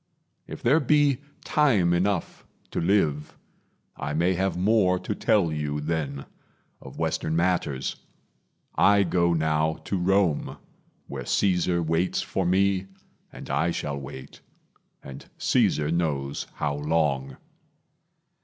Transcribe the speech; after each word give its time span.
If 0.47 0.63
there 0.63 0.79
be 0.79 1.19
time 1.45 1.93
enough 1.93 2.43
To 2.71 2.81
live, 2.81 3.37
I 3.95 4.15
may 4.15 4.33
have 4.33 4.57
more 4.57 4.97
to 4.97 5.13
tell 5.13 5.51
you 5.53 5.79
then 5.79 6.25
Of 6.81 6.97
western 6.97 7.35
matters. 7.35 7.97
I 8.73 9.03
go 9.03 9.35
now 9.35 9.75
to 9.85 9.99
Rome, 9.99 10.57
Where 11.05 11.23
Caesar 11.27 11.83
waits 11.83 12.19
for 12.19 12.47
me, 12.47 12.87
and 13.31 13.47
I 13.51 13.69
shall 13.69 13.95
wait, 13.99 14.41
And 15.03 15.29
Caesar 15.37 15.91
knows 15.91 16.47
how 16.55 16.73
long. 16.73 17.37